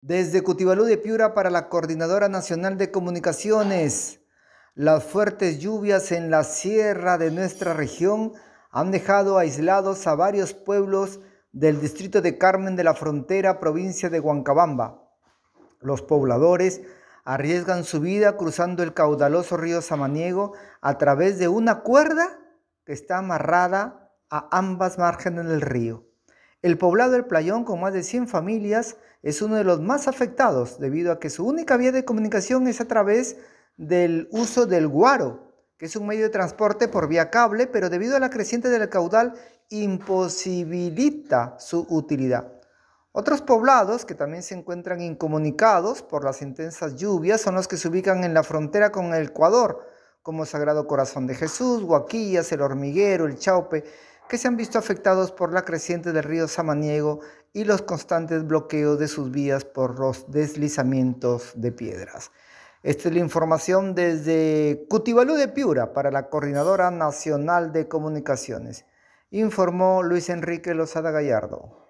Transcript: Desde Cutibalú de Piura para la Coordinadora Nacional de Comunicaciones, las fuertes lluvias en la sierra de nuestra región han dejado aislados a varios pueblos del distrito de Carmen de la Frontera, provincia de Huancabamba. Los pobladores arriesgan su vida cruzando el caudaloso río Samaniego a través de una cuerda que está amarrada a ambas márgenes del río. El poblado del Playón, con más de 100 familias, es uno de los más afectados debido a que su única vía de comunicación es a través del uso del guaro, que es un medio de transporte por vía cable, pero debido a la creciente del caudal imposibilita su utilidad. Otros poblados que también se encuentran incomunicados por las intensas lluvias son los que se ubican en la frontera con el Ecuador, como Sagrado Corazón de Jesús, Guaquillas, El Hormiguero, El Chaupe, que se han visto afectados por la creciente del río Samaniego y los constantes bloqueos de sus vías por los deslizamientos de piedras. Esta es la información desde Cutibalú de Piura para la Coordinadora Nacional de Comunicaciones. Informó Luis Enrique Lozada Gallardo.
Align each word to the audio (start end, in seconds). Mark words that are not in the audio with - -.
Desde 0.00 0.44
Cutibalú 0.44 0.84
de 0.84 0.96
Piura 0.96 1.34
para 1.34 1.50
la 1.50 1.68
Coordinadora 1.68 2.28
Nacional 2.28 2.78
de 2.78 2.92
Comunicaciones, 2.92 4.20
las 4.76 5.02
fuertes 5.02 5.58
lluvias 5.58 6.12
en 6.12 6.30
la 6.30 6.44
sierra 6.44 7.18
de 7.18 7.32
nuestra 7.32 7.74
región 7.74 8.32
han 8.70 8.92
dejado 8.92 9.38
aislados 9.38 10.06
a 10.06 10.14
varios 10.14 10.54
pueblos 10.54 11.18
del 11.50 11.80
distrito 11.80 12.22
de 12.22 12.38
Carmen 12.38 12.76
de 12.76 12.84
la 12.84 12.94
Frontera, 12.94 13.58
provincia 13.58 14.08
de 14.08 14.20
Huancabamba. 14.20 15.02
Los 15.80 16.00
pobladores 16.02 16.80
arriesgan 17.24 17.82
su 17.82 17.98
vida 17.98 18.36
cruzando 18.36 18.84
el 18.84 18.94
caudaloso 18.94 19.56
río 19.56 19.82
Samaniego 19.82 20.52
a 20.80 20.96
través 20.96 21.40
de 21.40 21.48
una 21.48 21.80
cuerda 21.80 22.38
que 22.84 22.92
está 22.92 23.18
amarrada 23.18 24.12
a 24.30 24.48
ambas 24.56 24.96
márgenes 24.96 25.46
del 25.46 25.60
río. 25.60 26.07
El 26.60 26.76
poblado 26.76 27.12
del 27.12 27.26
Playón, 27.26 27.62
con 27.62 27.80
más 27.80 27.92
de 27.92 28.02
100 28.02 28.26
familias, 28.26 28.96
es 29.22 29.42
uno 29.42 29.54
de 29.54 29.62
los 29.62 29.80
más 29.80 30.08
afectados 30.08 30.80
debido 30.80 31.12
a 31.12 31.20
que 31.20 31.30
su 31.30 31.46
única 31.46 31.76
vía 31.76 31.92
de 31.92 32.04
comunicación 32.04 32.66
es 32.66 32.80
a 32.80 32.86
través 32.86 33.36
del 33.76 34.28
uso 34.32 34.66
del 34.66 34.88
guaro, 34.88 35.54
que 35.76 35.86
es 35.86 35.94
un 35.94 36.08
medio 36.08 36.24
de 36.24 36.30
transporte 36.30 36.88
por 36.88 37.06
vía 37.06 37.30
cable, 37.30 37.68
pero 37.68 37.90
debido 37.90 38.16
a 38.16 38.20
la 38.20 38.30
creciente 38.30 38.70
del 38.70 38.88
caudal 38.88 39.34
imposibilita 39.68 41.54
su 41.60 41.86
utilidad. 41.90 42.52
Otros 43.12 43.40
poblados 43.40 44.04
que 44.04 44.16
también 44.16 44.42
se 44.42 44.56
encuentran 44.56 45.00
incomunicados 45.00 46.02
por 46.02 46.24
las 46.24 46.42
intensas 46.42 46.96
lluvias 46.96 47.40
son 47.40 47.54
los 47.54 47.68
que 47.68 47.76
se 47.76 47.86
ubican 47.86 48.24
en 48.24 48.34
la 48.34 48.42
frontera 48.42 48.90
con 48.90 49.14
el 49.14 49.28
Ecuador, 49.28 49.86
como 50.22 50.44
Sagrado 50.44 50.88
Corazón 50.88 51.28
de 51.28 51.36
Jesús, 51.36 51.84
Guaquillas, 51.84 52.50
El 52.50 52.62
Hormiguero, 52.62 53.26
El 53.26 53.38
Chaupe, 53.38 53.84
que 54.28 54.38
se 54.38 54.46
han 54.46 54.56
visto 54.56 54.78
afectados 54.78 55.32
por 55.32 55.52
la 55.52 55.64
creciente 55.64 56.12
del 56.12 56.24
río 56.24 56.48
Samaniego 56.48 57.20
y 57.52 57.64
los 57.64 57.82
constantes 57.82 58.46
bloqueos 58.46 58.98
de 58.98 59.08
sus 59.08 59.30
vías 59.30 59.64
por 59.64 59.98
los 59.98 60.30
deslizamientos 60.30 61.52
de 61.54 61.72
piedras. 61.72 62.30
Esta 62.82 63.08
es 63.08 63.14
la 63.14 63.20
información 63.20 63.94
desde 63.94 64.86
Cutibalú 64.88 65.34
de 65.34 65.48
Piura 65.48 65.92
para 65.92 66.10
la 66.10 66.28
Coordinadora 66.28 66.90
Nacional 66.90 67.72
de 67.72 67.88
Comunicaciones. 67.88 68.84
Informó 69.30 70.02
Luis 70.02 70.28
Enrique 70.28 70.74
Lozada 70.74 71.10
Gallardo. 71.10 71.87